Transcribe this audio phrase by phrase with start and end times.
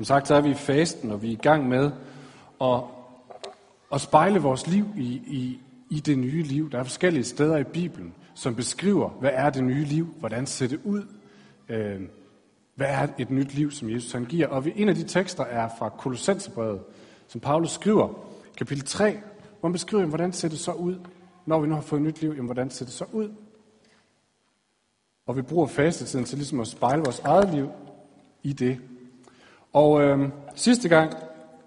[0.00, 1.90] Som sagt, så er vi i fasten, og vi er i gang med
[2.60, 2.80] at,
[3.92, 6.70] at spejle vores liv i, i, i det nye liv.
[6.70, 10.68] Der er forskellige steder i Bibelen, som beskriver, hvad er det nye liv, hvordan ser
[10.68, 11.02] det ud,
[11.68, 12.00] øh,
[12.74, 14.46] hvad er et nyt liv, som Jesus han giver.
[14.48, 16.80] Og en af de tekster er fra Kolossenserbrevet,
[17.28, 18.08] som Paulus skriver,
[18.56, 19.12] kapitel 3,
[19.60, 20.98] hvor han beskriver, hvordan ser det så ud,
[21.46, 23.32] når vi nu har fået et nyt liv, jamen, hvordan ser det så ud?
[25.26, 27.68] Og vi bruger fastetiden til ligesom at spejle vores eget liv
[28.42, 28.78] i det.
[29.72, 31.12] Og øh, sidste gang,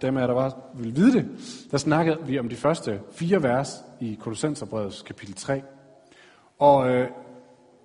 [0.02, 1.26] dem af der var, vil vide det,
[1.72, 5.62] der snakkede vi om de første fire vers i Kolossenserbrevets kapitel 3.
[6.60, 7.08] Og øh,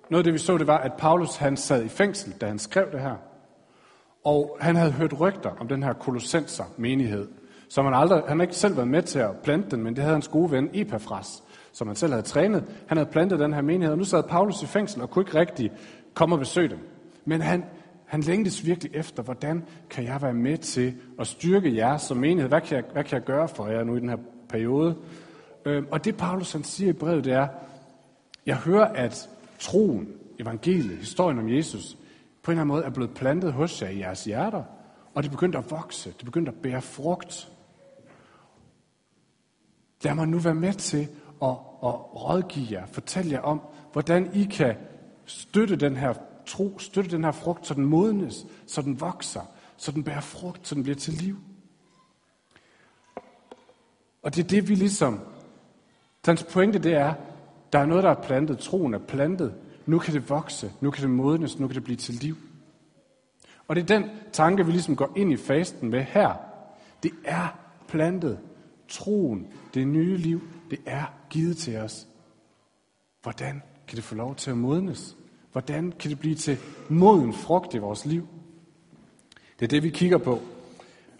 [0.09, 2.59] noget af det, vi så, det var, at Paulus han sad i fængsel, da han
[2.59, 3.15] skrev det her.
[4.23, 7.27] Og han havde hørt rygter om den her kolossenser menighed,
[7.69, 10.13] som han aldrig, han ikke selv været med til at plante den, men det havde
[10.13, 12.63] hans gode ven Epaphras, som han selv havde trænet.
[12.87, 15.39] Han havde plantet den her menighed, og nu sad Paulus i fængsel og kunne ikke
[15.39, 15.71] rigtig
[16.13, 16.79] komme og besøge dem.
[17.25, 17.63] Men han,
[18.09, 22.49] han længtes virkelig efter, hvordan kan jeg være med til at styrke jer som menighed?
[22.49, 24.17] Hvad kan jeg, hvad kan jeg gøre for jer nu i den her
[24.49, 24.97] periode?
[25.65, 27.47] Øhm, og det Paulus han siger i brevet, det er,
[28.45, 30.07] jeg hører, at troen,
[30.39, 31.97] evangeliet, historien om Jesus,
[32.43, 34.63] på en eller anden måde er blevet plantet hos jer i jeres hjerter,
[35.13, 37.51] og det begyndte at vokse, det begyndte at bære frugt.
[40.03, 41.07] Lad mig nu være med til
[41.41, 41.49] at,
[41.83, 43.61] at rådgive jer, fortælle jer om,
[43.93, 44.75] hvordan I kan
[45.25, 46.13] støtte den her
[46.49, 49.41] tro, støtte den her frugt, så den modnes, så den vokser,
[49.77, 51.37] så den bærer frugt, så den bliver til liv.
[54.21, 55.19] Og det er det, vi ligesom...
[56.25, 57.13] Hans pointe, det er,
[57.73, 58.59] der er noget, der er plantet.
[58.59, 59.55] Troen er plantet.
[59.85, 60.71] Nu kan det vokse.
[60.81, 61.59] Nu kan det modnes.
[61.59, 62.35] Nu kan det blive til liv.
[63.67, 66.33] Og det er den tanke, vi ligesom går ind i fasten med her.
[67.03, 68.39] Det er plantet.
[68.87, 72.07] Troen, det nye liv, det er givet til os.
[73.21, 75.15] Hvordan kan det få lov til at modnes?
[75.51, 76.57] Hvordan kan det blive til
[76.89, 78.27] moden frugt i vores liv?
[79.59, 80.39] Det er det, vi kigger på.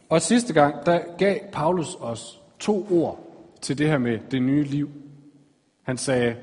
[0.10, 3.30] Og sidste gang, der gav Paulus os to ord
[3.62, 4.90] til det her med det nye liv.
[5.84, 6.36] Han sagde,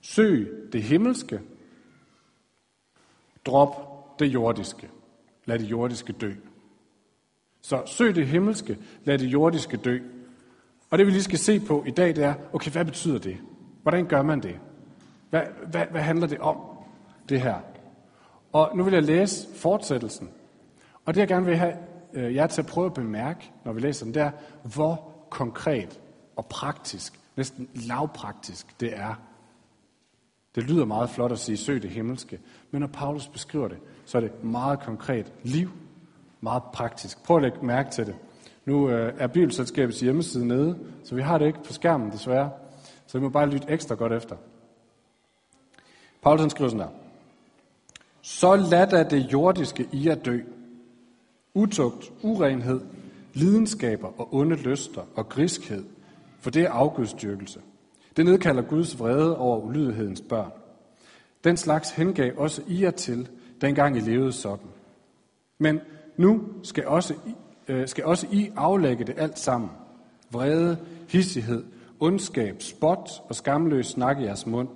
[0.00, 1.40] søg det himmelske,
[3.46, 4.88] drop det jordiske.
[5.44, 6.32] Lad det jordiske dø.
[7.60, 9.98] Så søg det himmelske, lad det jordiske dø.
[10.90, 13.36] Og det vi lige skal se på i dag, det er, okay, hvad betyder det?
[13.82, 14.58] Hvordan gør man det?
[15.30, 16.56] Hvad, hvad, hvad handler det om,
[17.28, 17.56] det her?
[18.52, 20.30] Og nu vil jeg læse fortsættelsen.
[21.04, 21.74] Og det jeg gerne vil have
[22.12, 24.30] øh, jer til at prøve at bemærke, når vi læser den, det er,
[24.62, 26.00] hvor konkret
[26.36, 29.14] og praktisk, næsten lavpraktisk det er.
[30.54, 32.40] Det lyder meget flot at sige, søg det himmelske.
[32.70, 35.70] Men når Paulus beskriver det, så er det meget konkret liv,
[36.40, 37.24] meget praktisk.
[37.24, 38.14] Prøv at lægge mærke til det.
[38.64, 42.50] Nu øh, er Bibelselskabets hjemmeside nede, så vi har det ikke på skærmen desværre.
[43.06, 44.36] Så vi må bare lytte ekstra godt efter.
[46.22, 47.01] Paulus skriver sådan der.
[48.22, 50.38] Så lad da det jordiske i at dø.
[51.54, 52.80] Utugt, urenhed,
[53.34, 55.84] lidenskaber og onde lyster og griskhed,
[56.40, 57.60] for det er afgudstyrkelse.
[58.16, 60.50] Det nedkalder Guds vrede over ulydighedens børn.
[61.44, 63.28] Den slags hengav også I jer til,
[63.60, 64.68] dengang I levede sådan.
[65.58, 65.80] Men
[66.16, 67.14] nu skal også,
[67.68, 69.70] øh, skal også I aflægge det alt sammen.
[70.30, 70.78] Vrede,
[71.08, 71.64] hissighed,
[72.00, 74.68] ondskab, spot og skamløs snak i jeres mund.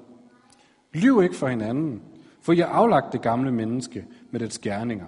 [0.92, 2.02] Lyv ikke for hinanden,
[2.46, 5.06] for I har aflagt det gamle menneske med dets gerninger,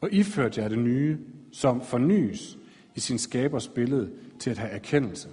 [0.00, 1.18] og iført jer det nye,
[1.52, 2.58] som fornyes
[2.94, 5.28] i sin skabers billede til at have erkendelse.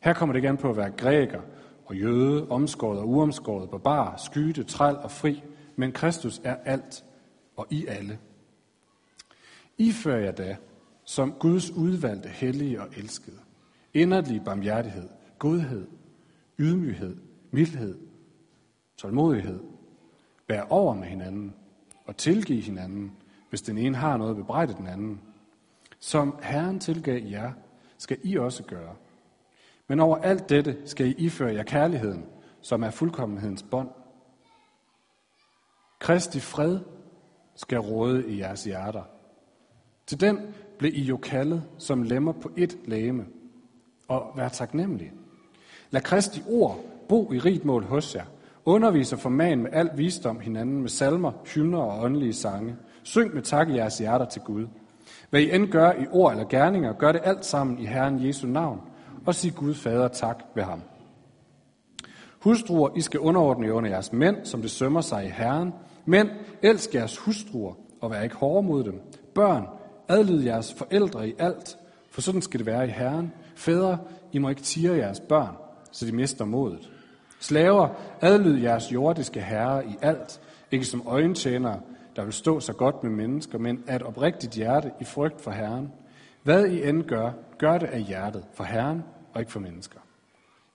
[0.00, 1.40] Her kommer det igen på at være græker
[1.86, 5.42] og jøde, omskåret og uomskåret, barbar, skyde, træl og fri,
[5.76, 7.04] men Kristus er alt
[7.56, 8.18] og i alle.
[9.78, 10.56] Ifører jeg da,
[11.04, 13.38] som Guds udvalgte, hellige og elskede,
[13.94, 15.86] inderlig barmhjertighed, godhed,
[16.58, 17.16] ydmyghed,
[17.50, 17.98] mildhed,
[18.96, 19.71] tålmodighed,
[20.52, 21.54] bære over med hinanden
[22.04, 23.12] og tilgive hinanden,
[23.48, 25.20] hvis den ene har noget at bebrejde den anden.
[25.98, 27.52] Som Herren tilgav jer,
[27.98, 28.94] skal I også gøre.
[29.88, 32.26] Men over alt dette skal I iføre jer kærligheden,
[32.60, 33.88] som er fuldkommenhedens bånd.
[35.98, 36.80] Kristi fred
[37.54, 39.02] skal råde i jeres hjerter.
[40.06, 43.26] Til den blev I jo kaldet som lemmer på et læme,
[44.08, 45.12] og vær taknemmelige.
[45.90, 48.24] Lad Kristi ord bo i rigt mål hos jer.
[48.64, 52.76] Undervis og forman med al visdom hinanden med salmer, hymner og åndelige sange.
[53.02, 54.66] Syng med tak i jeres hjerter til Gud.
[55.30, 58.46] Hvad I end gør i ord eller gerninger, gør det alt sammen i Herren Jesu
[58.46, 58.80] navn,
[59.26, 60.80] og sig Gud Fader tak ved ham.
[62.38, 65.72] Hustruer, I skal underordne jer under jeres mænd, som det sømmer sig i Herren.
[66.04, 66.30] Mænd,
[66.62, 69.00] elsk jeres hustruer, og vær ikke hårde mod dem.
[69.34, 69.66] Børn,
[70.08, 71.78] adlyd jeres forældre i alt,
[72.10, 73.32] for sådan skal det være i Herren.
[73.56, 73.98] Fædre,
[74.32, 75.56] I må ikke tire jeres børn,
[75.92, 76.91] så de mister modet.
[77.42, 77.88] Slaver,
[78.20, 80.40] adlyd jeres jordiske herre i alt,
[80.70, 81.80] ikke som øjentjenere,
[82.16, 85.50] der vil stå så godt med mennesker, men af et oprigtigt hjerte i frygt for
[85.50, 85.92] Herren.
[86.42, 89.02] Hvad I end gør, gør det af hjertet for Herren
[89.34, 89.98] og ikke for mennesker.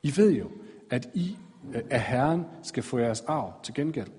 [0.04, 0.52] I ved jo,
[0.90, 1.38] at I
[1.74, 4.10] øh, af Herren skal få jeres arv til gengæld.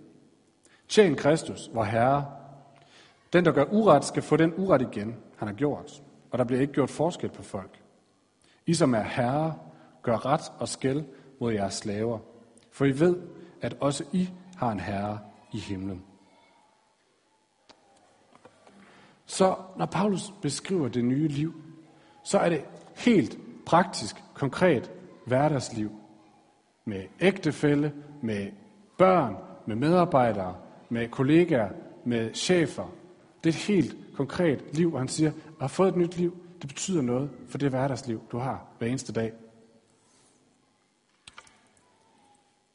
[0.89, 2.27] Tjen Kristus, vor Herre.
[3.33, 6.03] Den, der gør uret, skal få den uret igen, han har gjort.
[6.31, 7.81] Og der bliver ikke gjort forskel på folk.
[8.67, 9.55] I som er herre,
[10.03, 11.05] gør ret og skæld
[11.41, 12.19] mod jeres slaver.
[12.79, 13.17] For I ved,
[13.61, 15.19] at også I har en herre
[15.53, 16.03] i himlen.
[19.27, 21.55] Så når Paulus beskriver det nye liv,
[22.25, 22.65] så er det
[22.97, 24.91] helt praktisk, konkret
[25.27, 25.91] hverdagsliv.
[26.85, 27.93] Med ægtefælle,
[28.23, 28.47] med
[28.99, 29.37] børn,
[29.67, 30.57] med medarbejdere,
[30.89, 31.71] med kollegaer,
[32.05, 32.87] med chefer.
[33.45, 36.37] Det er et helt konkret liv, og han siger, at har fået et nyt liv,
[36.61, 39.33] det betyder noget for det hverdagsliv, du har hver eneste dag.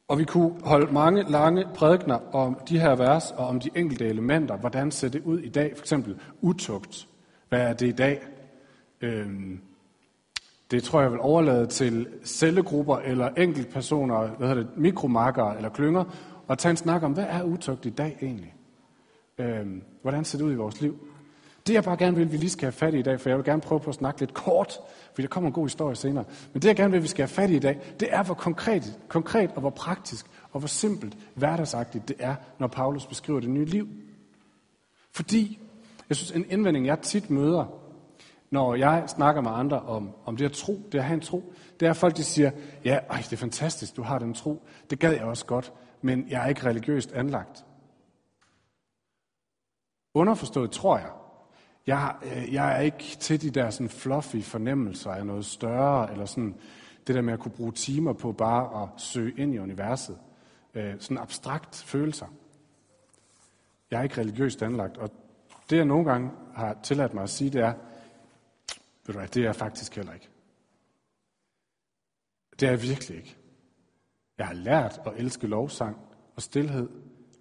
[0.07, 4.05] Og vi kunne holde mange lange prædikner om de her vers og om de enkelte
[4.05, 4.57] elementer.
[4.57, 5.73] Hvordan ser det ud i dag?
[5.75, 7.07] For eksempel utugt.
[7.49, 8.21] Hvad er det i dag?
[9.01, 9.61] Øhm,
[10.71, 16.03] det tror jeg vil overlade til cellegrupper eller enkeltpersoner, hvad hedder det, mikromarkere eller klynger,
[16.47, 18.55] og tage en snak om, hvad er utugt i dag egentlig?
[19.37, 21.07] Øhm, hvordan ser det ud i vores liv?
[21.67, 23.37] Det jeg bare gerne vil, vi lige skal have fat i i dag, for jeg
[23.37, 24.79] vil gerne prøve på at snakke lidt kort,
[25.13, 26.25] for der kommer en god historie senere.
[26.53, 28.33] Men det jeg gerne vil, vi skal have fat i i dag, det er, hvor
[28.33, 33.49] konkret, konkret og hvor praktisk og hvor simpelt hverdagsagtigt det er, når Paulus beskriver det
[33.49, 33.87] nye liv.
[35.11, 35.59] Fordi,
[36.09, 37.65] jeg synes, en indvending, jeg tit møder,
[38.51, 41.53] når jeg snakker med andre om, om det at tro, det at have en tro,
[41.79, 42.51] det er, at folk de siger,
[42.85, 44.67] ja, ej, det er fantastisk, du har den tro.
[44.89, 47.65] Det gad jeg også godt, men jeg er ikke religiøst anlagt.
[50.13, 51.09] Underforstået tror jeg,
[51.87, 56.25] jeg, øh, jeg er ikke til de der sådan fluffy fornemmelser af noget større, eller
[56.25, 56.55] sådan
[57.07, 60.17] det der med at kunne bruge timer på bare at søge ind i universet.
[60.73, 62.27] Øh, sådan abstrakt følelser.
[63.91, 65.11] Jeg er ikke religiøst anlagt, og
[65.69, 67.73] det jeg nogle gange har tilladt mig at sige, det er,
[69.05, 70.29] ved du hvad, det er jeg faktisk heller ikke.
[72.59, 73.37] Det er jeg virkelig ikke.
[74.37, 75.97] Jeg har lært at elske lovsang
[76.35, 76.89] og stillhed,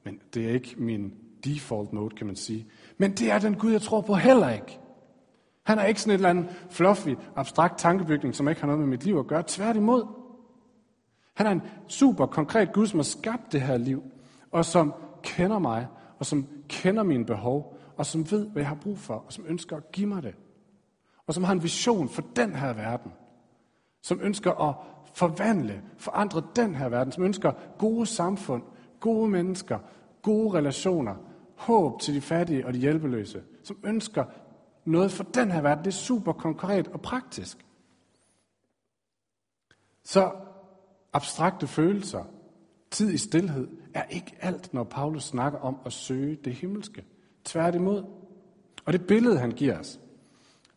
[0.04, 2.66] men det er ikke min default mode, kan man sige.
[3.02, 4.78] Men det er den Gud, jeg tror på heller ikke.
[5.62, 8.88] Han er ikke sådan et eller andet fluffy, abstrakt tankebygning, som ikke har noget med
[8.88, 9.44] mit liv at gøre.
[9.46, 10.06] Tværtimod.
[11.34, 14.02] Han er en super konkret Gud, som har skabt det her liv,
[14.50, 15.86] og som kender mig,
[16.18, 19.44] og som kender mine behov, og som ved, hvad jeg har brug for, og som
[19.48, 20.34] ønsker at give mig det.
[21.26, 23.12] Og som har en vision for den her verden.
[24.02, 24.74] Som ønsker at
[25.14, 27.12] forvandle, forandre den her verden.
[27.12, 28.62] Som ønsker gode samfund,
[29.00, 29.78] gode mennesker,
[30.22, 31.14] gode relationer,
[31.66, 34.24] håb til de fattige og de hjælpeløse, som ønsker
[34.84, 35.84] noget for den her verden.
[35.84, 37.66] Det er super konkret og praktisk.
[40.04, 40.32] Så
[41.12, 42.24] abstrakte følelser,
[42.90, 47.04] tid i stillhed, er ikke alt, når Paulus snakker om at søge det himmelske.
[47.44, 48.04] Tværtimod.
[48.84, 50.00] Og det billede, han giver os,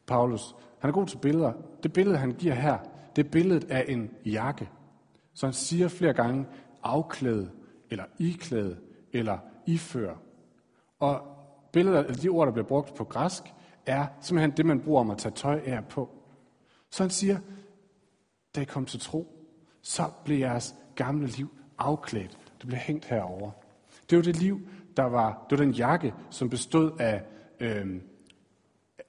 [0.08, 1.54] Paulus, han er god til billeder.
[1.84, 2.78] Det billede, han giver her,
[3.16, 4.70] det er billedet af en jakke.
[5.34, 6.46] Så han siger flere gange
[6.84, 7.52] afklæde,
[7.90, 8.78] eller iklæde,
[9.14, 9.38] eller
[9.68, 10.18] iføre.
[11.00, 11.22] Og
[11.72, 13.44] billeder, af de ord, der bliver brugt på græsk,
[13.86, 16.10] er simpelthen det, man bruger om at tage tøj af på.
[16.90, 17.38] Så han siger,
[18.56, 19.28] da I kom til tro,
[19.82, 22.38] så blev jeres gamle liv afklædt.
[22.60, 23.52] Det blev hængt herover.
[24.10, 24.60] Det var det liv,
[24.98, 27.24] der var, det var den jakke, som bestod af
[27.60, 28.02] øh,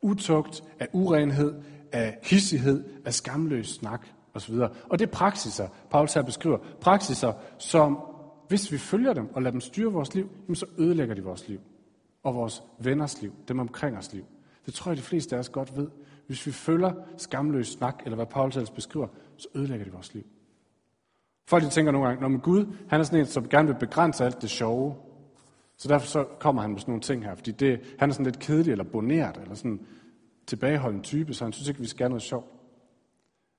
[0.02, 4.54] utugt, af urenhed, af hissighed, af skamløs snak osv.
[4.90, 6.58] Og det er praksiser, Paulus her beskriver.
[6.80, 7.98] Praksiser, som
[8.48, 11.60] hvis vi følger dem og lader dem styre vores liv, så ødelægger de vores liv
[12.26, 14.24] og vores venners liv, dem omkring os liv.
[14.66, 15.88] Det tror jeg, de fleste af os godt ved.
[16.26, 19.06] Hvis vi følger skamløs snak, eller hvad Paulus ellers beskriver,
[19.36, 20.24] så ødelægger det vores liv.
[21.44, 24.24] Folk de tænker nogle gange, når Gud, han er sådan en, som gerne vil begrænse
[24.24, 24.94] alt det sjove.
[25.76, 28.26] Så derfor så kommer han med sådan nogle ting her, fordi det, han er sådan
[28.26, 29.80] lidt kedelig eller boneret, eller sådan
[30.46, 32.46] tilbageholdende type, så han synes ikke, vi skal have noget sjovt.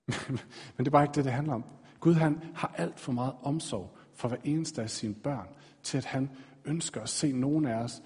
[0.77, 1.63] Men det er bare ikke det, det handler om.
[1.99, 5.47] Gud han har alt for meget omsorg for hver eneste af sine børn,
[5.83, 6.29] til at han
[6.65, 8.01] ønsker at se nogen af os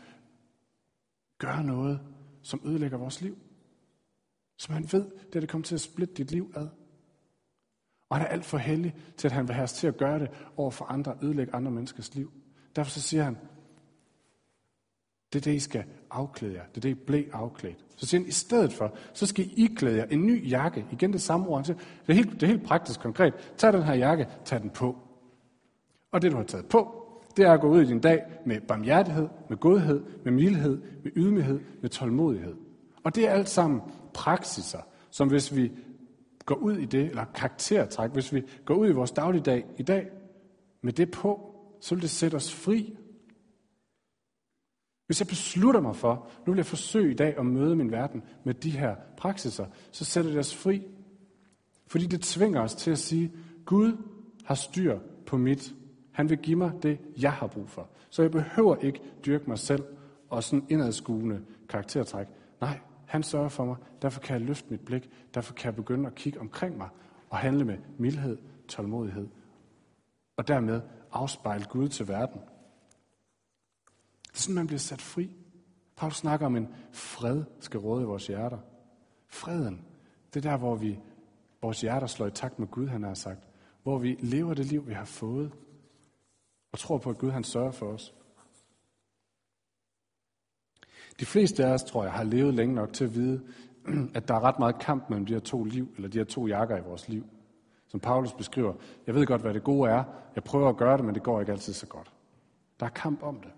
[1.41, 1.99] gøre noget,
[2.41, 3.37] som ødelægger vores liv.
[4.57, 6.67] Som han ved, det er det kommer til at splitte dit liv ad.
[8.09, 10.19] Og han er alt for heldig til, at han vil have os til at gøre
[10.19, 12.31] det over for andre, ødelægge andre menneskers liv.
[12.75, 13.37] Derfor så siger han,
[15.33, 16.65] det er det, I skal afklæde jer.
[16.65, 17.85] Det er det, I blev afklædt.
[17.95, 20.85] Så siger han, i stedet for, så skal I klæde jer en ny jakke.
[20.91, 21.57] Igen det samme ord.
[21.57, 23.53] Han siger, det, er helt, det er helt praktisk konkret.
[23.57, 24.97] Tag den her jakke, tag den på.
[26.11, 27.00] Og det, du har taget på,
[27.37, 31.11] det er at gå ud i din dag med barmhjertighed, med godhed, med mildhed, med
[31.15, 32.55] ydmyghed, med tålmodighed.
[33.03, 33.81] Og det er alt sammen
[34.13, 35.71] praksiser, som hvis vi
[36.45, 40.09] går ud i det, eller karaktertræk, hvis vi går ud i vores dagligdag i dag
[40.81, 42.97] med det på, så vil det sætte os fri.
[45.05, 48.23] Hvis jeg beslutter mig for, nu vil jeg forsøge i dag at møde min verden
[48.43, 50.87] med de her praksiser, så sætter det os fri.
[51.87, 53.31] Fordi det tvinger os til at sige,
[53.65, 53.97] Gud
[54.45, 55.73] har styr på mit.
[56.11, 57.89] Han vil give mig det, jeg har brug for.
[58.09, 59.83] Så jeg behøver ikke dyrke mig selv
[60.29, 62.27] og sådan indadskuende karaktertræk.
[62.61, 63.75] Nej, han sørger for mig.
[64.01, 65.09] Derfor kan jeg løfte mit blik.
[65.33, 66.89] Derfor kan jeg begynde at kigge omkring mig
[67.29, 68.37] og handle med mildhed,
[68.67, 69.27] tålmodighed.
[70.37, 72.41] Og dermed afspejle Gud til verden.
[74.23, 75.35] Det er sådan, man bliver sat fri.
[75.97, 78.57] Paulus snakker om en fred skal råde i vores hjerter.
[79.27, 79.85] Freden,
[80.33, 80.99] det er der, hvor vi,
[81.61, 83.47] vores hjerter slår i takt med Gud, han har sagt.
[83.83, 85.51] Hvor vi lever det liv, vi har fået.
[86.71, 88.13] Og tror på, at Gud han sørger for os.
[91.19, 93.41] De fleste af os, tror jeg, har levet længe nok til at vide,
[94.15, 96.47] at der er ret meget kamp mellem de her to liv, eller de her to
[96.47, 97.25] jakker i vores liv.
[97.87, 98.73] Som Paulus beskriver,
[99.07, 100.03] jeg ved godt, hvad det gode er.
[100.35, 102.11] Jeg prøver at gøre det, men det går ikke altid så godt.
[102.79, 103.51] Der er kamp om det.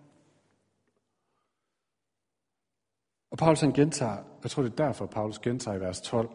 [3.32, 6.29] Og Paulus han gentager, jeg tror det er derfor, Paulus gentager i vers 12,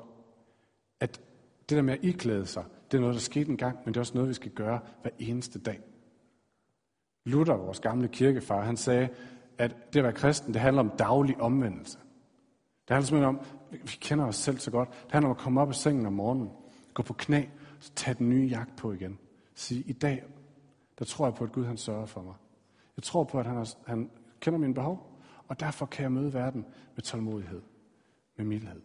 [1.00, 1.20] at
[1.68, 3.96] det der med at iklæde sig, det er noget, der skete en gang, men det
[3.96, 5.80] er også noget, vi skal gøre hver eneste dag.
[7.28, 9.08] Luther, vores gamle kirkefar, han sagde,
[9.58, 11.98] at det at være kristen, det handler om daglig omvendelse.
[12.88, 15.60] Det handler simpelthen om, vi kender os selv så godt, det handler om at komme
[15.60, 16.50] op af sengen om morgenen,
[16.94, 17.44] gå på knæ,
[17.80, 19.18] så tage den nye jagt på igen.
[19.54, 20.24] Sige, i dag,
[20.98, 22.34] der tror jeg på, at Gud han sørger for mig.
[22.96, 25.18] Jeg tror på, at han, har, han kender mine behov,
[25.48, 27.62] og derfor kan jeg møde verden med tålmodighed,
[28.36, 28.80] med mildhed,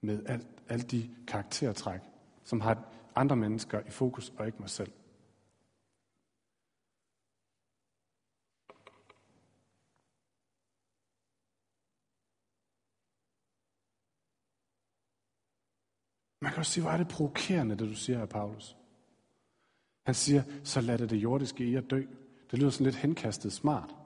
[0.00, 2.00] med alt, alle de karaktertræk,
[2.44, 2.78] som har
[3.14, 4.92] andre mennesker i fokus og ikke mig selv.
[16.42, 18.76] Man kan også sige, hvor er det provokerende, det du siger her, Paulus.
[20.06, 22.02] Han siger, så lad det, det jordiske i at dø.
[22.50, 23.96] Det lyder sådan lidt henkastet smart.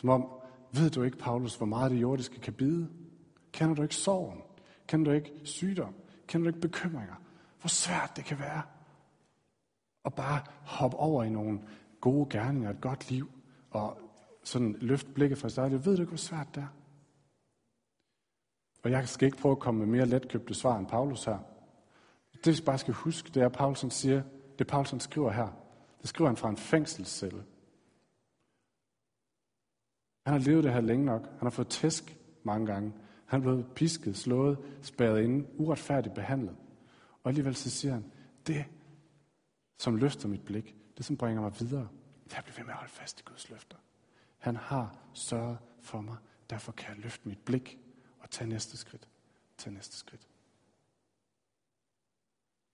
[0.00, 0.26] Som om,
[0.72, 2.88] ved du ikke, Paulus, hvor meget det jordiske kan bide?
[3.52, 4.42] Kender du ikke sorgen?
[4.86, 5.94] Kender du ikke sygdom?
[6.26, 7.14] Kender du ikke bekymringer?
[7.60, 8.62] Hvor svært det kan være
[10.04, 11.60] at bare hoppe over i nogle
[12.00, 13.30] gode gerninger, et godt liv,
[13.70, 14.00] og
[14.44, 15.72] sådan løft blikket fra sig.
[15.72, 16.79] Ved du ikke, hvor svært det er?
[18.82, 21.38] Og jeg skal ikke prøve at komme med mere letkøbte svar end Paulus her.
[22.44, 24.22] Det vi bare skal huske, det er, at Paulus siger,
[24.58, 25.48] det Paulus skriver her.
[26.00, 27.44] Det skriver han fra en fængselscelle.
[30.26, 31.22] Han har levet det her længe nok.
[31.22, 32.92] Han har fået tæsk mange gange.
[33.26, 36.56] Han er blevet pisket, slået, spærret inde, uretfærdigt behandlet.
[37.22, 38.04] Og alligevel så siger han,
[38.46, 38.64] det,
[39.78, 41.88] som løfter mit blik, det som bringer mig videre,
[42.24, 43.76] det er at blive ved med at holde fast i Guds løfter.
[44.38, 46.16] Han har sørget for mig,
[46.50, 47.78] derfor kan jeg løfte mit blik
[48.40, 49.08] og næste skridt.
[49.58, 50.28] Tag næste skridt.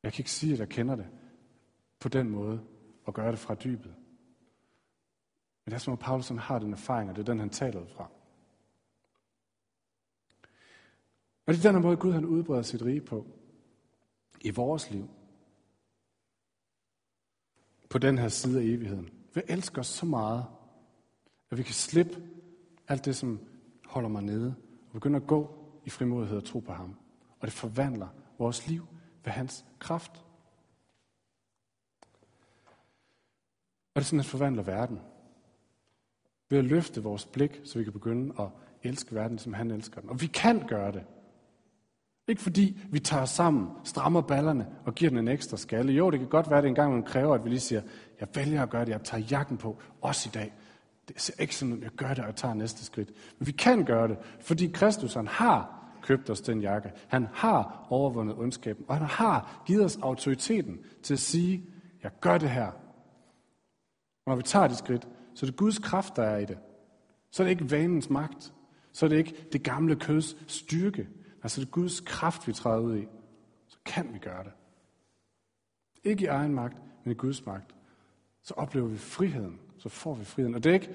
[0.02, 1.06] Jeg kan ikke sige, at jeg kender det
[2.00, 2.64] på den måde,
[3.04, 3.94] og gøre det fra dybet.
[5.64, 7.86] Men det er som om Paulus har den erfaring, og det er den, han taler
[7.86, 8.10] fra.
[11.46, 13.26] Og det er den måde, Gud han udbreder sit rige på
[14.40, 15.10] i vores liv.
[17.88, 19.10] På den her side af evigheden.
[19.34, 20.46] Vi elsker os så meget,
[21.50, 22.22] at vi kan slippe
[22.88, 23.40] alt det, som
[23.84, 24.54] holder mig nede,
[24.96, 25.50] begynder at gå
[25.84, 26.96] i frimodighed og tro på ham.
[27.40, 28.86] Og det forvandler vores liv
[29.24, 30.24] ved hans kraft.
[33.94, 35.00] Og det er sådan, at forvandler verden.
[36.50, 38.48] Ved at løfte vores blik, så vi kan begynde at
[38.82, 40.10] elske verden, som han elsker den.
[40.10, 41.04] Og vi kan gøre det.
[42.28, 45.92] Ikke fordi vi tager os sammen, strammer ballerne og giver den en ekstra skalle.
[45.92, 47.82] Jo, det kan godt være, at det engang man kræver, at vi lige siger,
[48.20, 50.52] jeg vælger at gøre det, jeg tager jakken på, også i dag.
[51.08, 53.10] Det ser ikke sådan ud, jeg gør det, og jeg tager næste skridt.
[53.38, 56.92] Men vi kan gøre det, fordi Kristus han har købt os den jakke.
[57.08, 61.64] Han har overvundet ondskaben, og han har givet os autoriteten til at sige,
[62.02, 62.66] jeg gør det her.
[64.26, 66.58] Og når vi tager det skridt, så er det Guds kraft, der er i det.
[67.30, 68.52] Så er det ikke vanens magt.
[68.92, 71.08] Så er det ikke det gamle køds styrke.
[71.42, 73.06] Altså det er Guds kraft, vi træder ud i.
[73.68, 74.52] Så kan vi gøre det.
[76.04, 77.74] Ikke i egen magt, men i Guds magt.
[78.42, 79.60] Så oplever vi friheden.
[79.78, 80.54] Så får vi friheden.
[80.54, 80.88] Og det er ikke,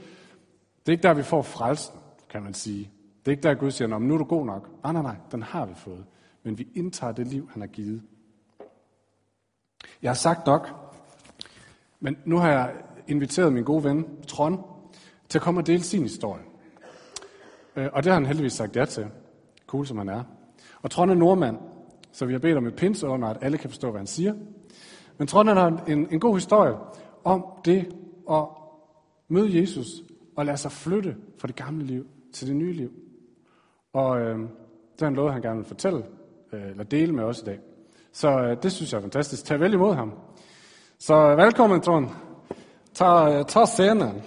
[0.79, 1.95] det er ikke der, vi får frelsen,
[2.29, 2.91] kan man sige.
[3.19, 4.69] Det er ikke der, Gud siger, nu er du god nok.
[4.83, 6.05] Nej, nej, nej, den har vi fået.
[6.43, 8.01] Men vi indtager det liv, han har givet.
[10.01, 10.69] Jeg har sagt nok,
[11.99, 12.73] men nu har jeg
[13.07, 14.59] inviteret min gode ven, Trond,
[15.29, 16.43] til at komme og dele sin historie.
[17.75, 19.07] Øh, og det har han heldigvis sagt ja til.
[19.67, 20.23] Cool som han er.
[20.81, 21.57] Og Trond er nordmand,
[22.11, 24.33] så vi har bedt om et pins under, at alle kan forstå, hvad han siger.
[25.17, 26.73] Men Trond har en, en god historie
[27.23, 27.95] om det
[28.29, 28.45] at
[29.31, 29.87] Mød Jesus
[30.35, 32.91] og lad sig flytte fra det gamle liv til det nye liv.
[33.93, 34.39] Og øh,
[34.95, 36.03] det er en lov, han gerne vil fortælle,
[36.53, 37.59] øh, eller dele med os i dag.
[38.11, 39.45] Så øh, det synes jeg er fantastisk.
[39.45, 40.13] Tag vel imod ham.
[40.99, 42.09] Så øh, velkommen, Trond.
[42.93, 44.21] Tag, øh, tag scenen.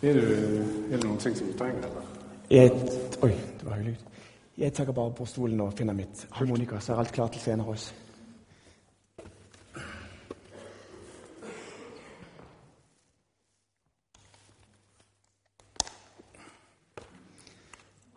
[0.00, 2.00] Det er, øh, er det nogle ting, som du drikker, eller?
[2.50, 2.68] Ja,
[3.22, 4.04] oj, det var hyggeligt.
[4.58, 7.70] Jeg tar bare på stolen og finner mitt harmonika, så er alt klart til senere
[7.70, 7.92] også.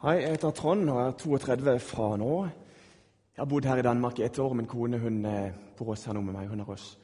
[0.01, 2.31] Hei, jeg heter Trond og er 32 fra nå.
[3.35, 4.53] Jeg har bodd her i Danmark i ett år.
[4.57, 6.49] Min kone hun eh, bor også her nå med meg.
[6.49, 6.97] Hun er også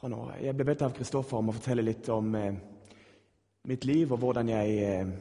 [0.00, 0.22] fra nå.
[0.40, 2.56] Jeg ble bedt av Kristoffer om å fortelle litt om eh,
[3.68, 5.14] mitt liv og hvordan jeg eh,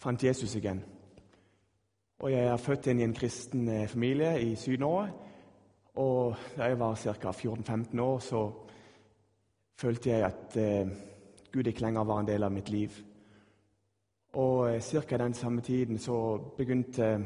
[0.00, 0.80] fant Jesus igjen.
[2.22, 5.08] Og jeg er født inn i en kristen eh, familie i Sydnorge.
[5.98, 7.30] Og da jeg var ca.
[7.34, 8.42] 14-15 år, så
[9.74, 10.92] følte jeg at eh,
[11.52, 12.94] Gud ikke lenger var en del av mitt liv.
[14.38, 15.24] Og eh, cirka ca.
[15.24, 17.20] den samme tiden så begynte eh,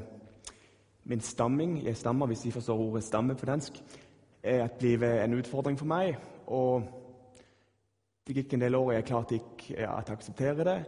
[1.04, 3.84] min stamming Jeg stammer, hvis de forstår ordet 'stamme' på dansk.
[4.42, 6.16] At blive bli en utfordring for meg.
[6.46, 6.82] Og
[8.26, 10.84] det gikk en del år, og jeg klarte ikke at acceptere det.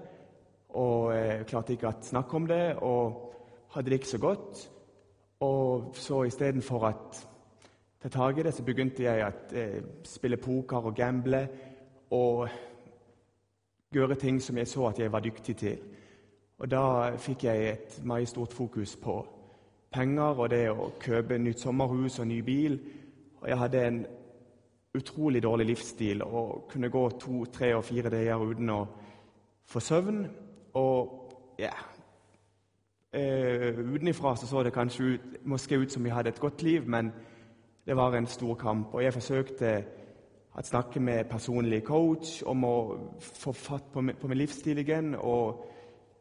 [0.68, 3.27] Og jeg klarte ikke at snakke om det, og
[3.70, 4.70] hadde det ikke så godt.
[5.40, 7.28] Og så istedenfor at
[8.02, 11.48] ta tak i det, så begynte jeg å eh, spille poker og gamble
[12.10, 12.48] og
[13.94, 15.78] gjøre ting som jeg så at jeg var dyktig til.
[16.58, 19.20] Og da fikk jeg et mye stort fokus på
[19.94, 22.80] penger og det å kjøpe nytt sommerhus og ny bil.
[23.40, 24.00] Og jeg hadde en
[24.98, 28.80] utrolig dårlig livsstil og kunne gå to, tre og fire dager uten å
[29.68, 30.26] få søvn.
[30.74, 31.74] Og ja
[33.12, 36.86] eh, Utenfra så, så det kanskje ut, måske ut som vi hadde et godt liv,
[36.86, 37.12] men
[37.86, 38.94] det var en stor kamp.
[38.94, 39.72] Og jeg forsøkte
[40.58, 42.76] å snakke med personlig coach om å
[43.20, 45.14] få fatt på, på min livsstil igjen.
[45.14, 45.64] og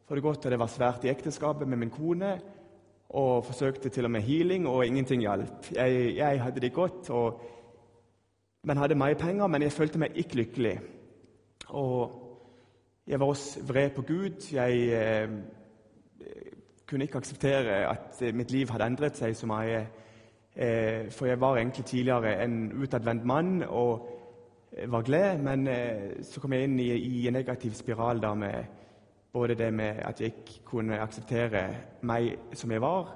[0.08, 2.38] for det godt at det var svært i ekteskapet med min kone.
[3.08, 5.68] Og forsøkte til og med healing, og ingenting hjalp.
[5.74, 7.40] Jeg, jeg, hadde det godt, og,
[8.64, 10.74] men hadde mye penger, men jeg følte meg ikke lykkelig.
[11.68, 12.12] Og
[13.06, 14.48] jeg var også vred på Gud.
[14.52, 15.30] Jeg eh,
[16.88, 19.82] kunne ikke akseptere at eh, mitt liv hadde endret seg så mye.
[20.56, 24.08] Eh, for jeg var egentlig tidligere en utadvendt mann og
[24.72, 28.34] eh, var glad, men eh, så kom jeg inn i, i en negativ spiral da
[28.34, 28.74] med
[29.32, 31.62] både det med at jeg ikke kunne akseptere
[32.08, 33.12] meg som jeg var,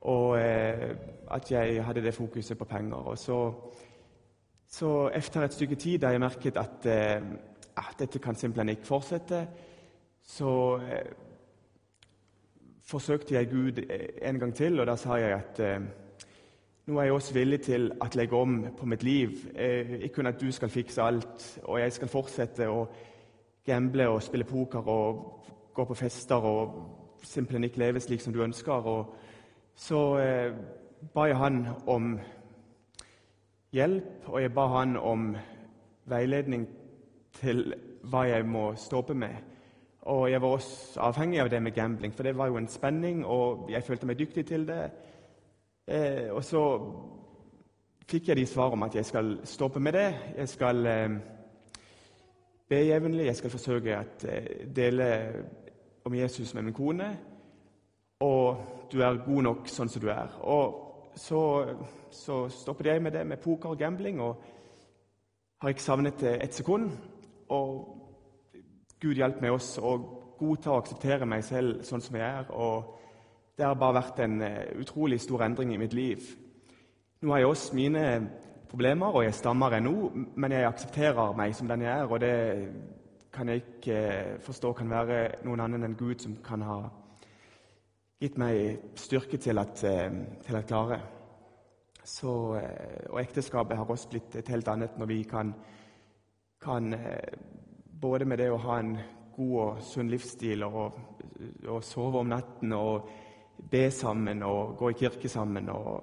[0.00, 0.96] og eh,
[1.30, 2.96] at jeg hadde det fokuset på penger.
[2.96, 3.38] Og så,
[4.68, 7.22] så etter et stykke tid, da jeg merket at eh,
[7.76, 9.46] ah, dette kan simpelthen ikke fortsette,
[10.22, 11.12] så eh,
[12.92, 15.80] forsøkte jeg Gud eh, en gang til, og da sa jeg at eh,
[16.86, 19.44] nå er jeg også villig til å legge om på mitt liv.
[19.54, 22.80] Eh, ikke kun at du skal fikse alt, og jeg skal fortsette å
[23.66, 25.20] gamble og spille poker og
[25.74, 26.74] gå på fester og
[27.22, 28.72] simpelthen ikke leve slik som du ønsker.
[28.72, 29.14] Og
[29.78, 30.58] så eh,
[31.14, 32.16] ba jeg han om
[33.72, 35.30] hjelp, og jeg ba han om
[36.10, 36.66] veiledning
[37.38, 37.74] til
[38.10, 39.51] hva jeg må stoppe med.
[40.02, 43.26] Og jeg var også afhængig av det med gambling, for det var jo en spænding,
[43.26, 44.90] og jeg følte mig dygtig til det.
[45.88, 46.80] Eh, og så
[48.08, 50.14] fik jeg de svar om at jeg skal stoppe med det.
[50.36, 51.10] Jeg skal eh,
[52.68, 55.32] be jævnligt, jeg skal forsøge at eh, dele
[56.04, 57.18] om Jesus med min kone.
[58.20, 58.56] Og
[58.92, 60.38] du er god nok sådan som du er.
[60.40, 61.66] Og så,
[62.10, 64.42] så stoppede jeg med det med poker og gambling, og
[65.60, 66.90] har ikke savnet eh, det ett sekund.
[67.48, 67.98] Og
[69.02, 69.92] Gud hjelper meg også å
[70.38, 72.50] godta og akseptere meg selv sånn som jeg er.
[72.54, 72.98] og
[73.58, 76.22] Det har bare vært en eh, utrolig stor endring i mitt liv.
[77.22, 78.04] Nå har jeg også mine
[78.70, 82.06] problemer, og jeg stammer ennå, men jeg aksepterer meg som den jeg er.
[82.06, 82.36] Og det
[83.34, 86.78] kan jeg ikke eh, forstå kan være noen annen enn Gud som kan ha
[88.22, 90.14] gitt meg styrke til at, eh,
[90.46, 91.00] til at klare.
[92.04, 92.30] Så,
[93.10, 95.52] og ekteskapet har også blitt et helt annet når vi kan,
[96.58, 96.88] kan
[98.02, 98.96] både med det å ha en
[99.36, 100.98] god og sunn livsstil og,
[101.38, 103.08] øh, og sove om natten og
[103.70, 105.70] be sammen og gå i kirke sammen.
[105.70, 106.02] Og,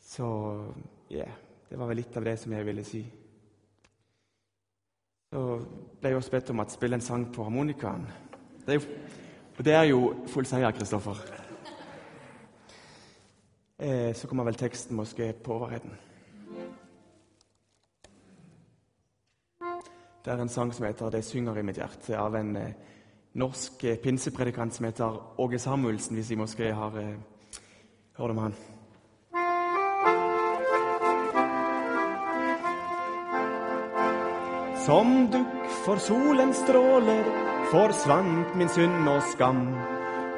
[0.00, 0.28] så
[1.10, 1.38] ja, yeah,
[1.68, 3.02] det var vel litt av det som jeg ville si.
[5.28, 5.44] Så
[6.00, 8.06] ble jeg også bedt om å spille en sang på harmonikaen.
[8.64, 8.78] Det
[9.58, 11.18] og det er jo full seier, Kristoffer.
[13.78, 15.96] Eh, så kommer vel teksten måske på overheden.
[20.28, 22.72] Det er en sang som heter 'Det synger i mitt hjerte', av en eh,
[23.34, 27.14] norsk pinsepredikant som heter Åge Samuelsen, hvis vi måske har eh,
[28.18, 28.54] hørt om han.
[34.86, 37.24] Som dukk for solens stråler
[37.70, 39.74] forsvant min synd og skam.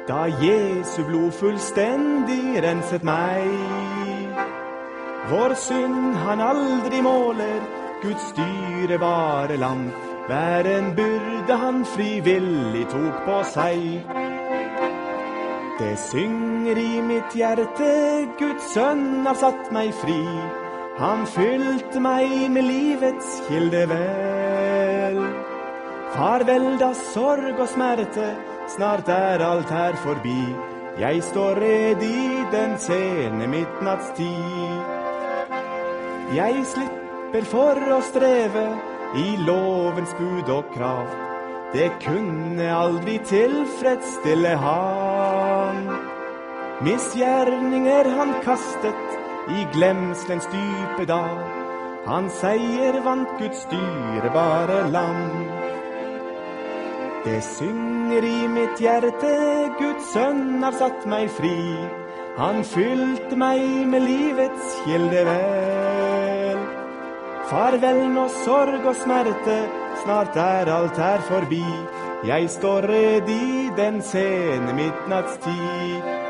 [0.07, 3.43] Da Jesu blod fullstendig renset meg.
[5.29, 9.91] Vår synd han aldri måler Guds dyrebare lam.
[10.27, 13.81] Hver en byrde han frivillig tok på seg.
[15.79, 17.91] Det synger i mitt hjerte,
[18.39, 20.21] Guds sønn har satt meg fri.
[21.01, 25.21] Han fylte meg med livets kildevel.
[26.13, 28.29] Farvel da sorg og smerte,
[28.75, 30.41] snart er alt her forbi.
[31.01, 34.81] Jeg står redi den sene midnattstid.
[36.35, 37.00] Jeg slipper
[37.39, 38.63] for å streve
[39.15, 41.07] i lovens bud og krav.
[41.71, 45.85] Det kunne aldri tilfredsstille han.
[46.83, 51.39] Misgjerninger han kastet i glemselens dype dal.
[52.05, 55.47] Hans seier vant Guds dyrebare land.
[57.23, 59.33] Det synger i mitt hjerte,
[59.79, 61.55] Guds sønn har satt meg fri.
[62.41, 65.90] Han fylte meg med livets kilde.
[67.51, 69.57] Farvel nå sorg og smerte,
[70.05, 71.65] snart er alt her forbi.
[72.23, 76.20] Jeg står redi den sene midnattstid.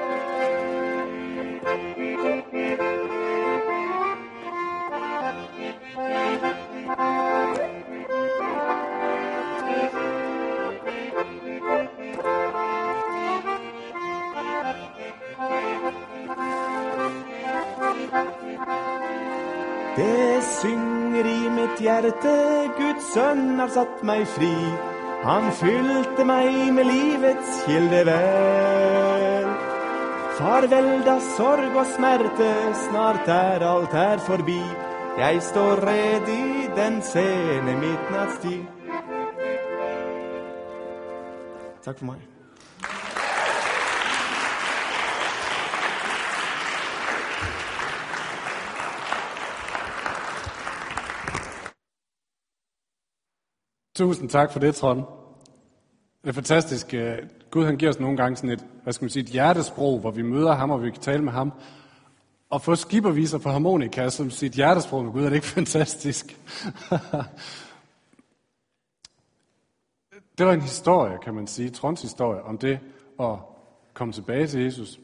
[19.95, 22.36] Det synger i mitt hjerte,
[22.77, 24.54] Guds sønn har satt meg fri.
[25.25, 29.49] Han fylte meg med livets kildevel.
[30.39, 32.49] Farvel da sorg og smerte,
[32.88, 34.62] snart er alt her forbi.
[35.19, 38.65] Jeg står redi den sene midnattstid.
[41.84, 42.31] Takk for meg.
[53.95, 55.04] Tusind tak for det, Trond.
[56.21, 56.93] Det er fantastisk.
[56.93, 57.17] Øh,
[57.51, 60.12] Gud han giver os nogle gange sådan et, hvad skal man sige, et hjertesprog, hvor
[60.12, 61.54] vi møder ham, og vi kan tale med ham.
[62.49, 66.39] Og få skiberviser på harmonika som sit hjertesprog med Gud, er det ikke fantastisk?
[70.38, 72.80] det var en historie, kan man sige, Trons historie, om det
[73.19, 73.36] at
[73.93, 74.99] komme tilbage til Jesus.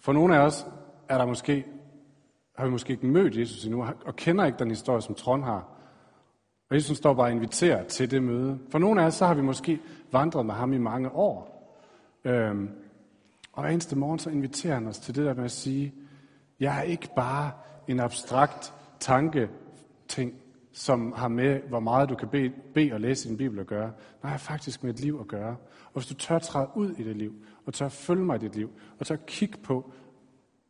[0.00, 0.66] For nogle af os
[1.08, 1.66] er der måske,
[2.56, 5.79] har vi måske ikke mødt Jesus endnu, og kender ikke den historie, som Trond har.
[6.70, 8.58] Og Jesus står bare og inviterer til det møde.
[8.70, 9.80] For nogle af os, så har vi måske
[10.12, 11.60] vandret med ham i mange år.
[12.24, 12.70] Øhm,
[13.52, 15.94] og hver eneste morgen, så inviterer han os til det der med at sige,
[16.60, 17.52] jeg er ikke bare
[17.88, 19.48] en abstrakt tanke
[20.08, 20.34] ting,
[20.72, 23.86] som har med, hvor meget du kan bede, bede og læse din bibel at gøre.
[23.86, 25.56] Nej, jeg har faktisk med et liv at gøre.
[25.84, 27.34] Og hvis du tør træde ud i det liv,
[27.66, 29.92] og tør følge mig i dit liv, og tør kigge på,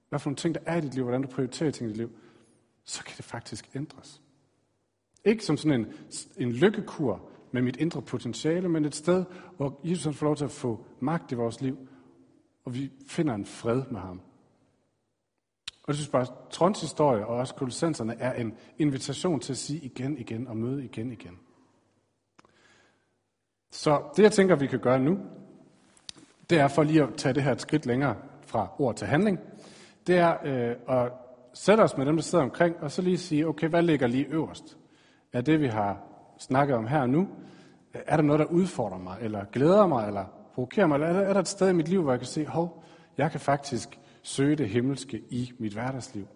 [0.08, 1.98] hvad for nogle ting, der er i dit liv, hvordan du prioriterer ting i dit
[1.98, 2.10] liv,
[2.84, 4.20] så kan det faktisk ændres.
[5.24, 5.87] Ikke som sådan en,
[6.37, 9.24] en lykkekur med mit indre potentiale, men et sted,
[9.56, 11.78] hvor Jesus får lov til at få magt i vores liv,
[12.64, 14.20] og vi finder en fred med ham.
[15.83, 19.56] Og jeg synes bare, at Trons historie og også kolossenserne er en invitation til at
[19.56, 21.38] sige igen, igen og møde igen, igen.
[23.70, 25.18] Så det, jeg tænker, vi kan gøre nu,
[26.50, 29.38] det er for lige at tage det her et skridt længere fra ord til handling.
[30.06, 31.12] Det er øh, at
[31.54, 34.26] sætte os med dem, der sidder omkring, og så lige sige, okay, hvad ligger lige
[34.26, 34.78] øverst?
[35.32, 36.02] Er det, vi har
[36.38, 37.28] snakket om her nu,
[37.94, 41.40] er der noget, der udfordrer mig, eller glæder mig, eller provokerer mig, eller er der
[41.40, 42.84] et sted i mit liv, hvor jeg kan se, hov,
[43.18, 46.26] jeg kan faktisk søge det himmelske i mit hverdagsliv.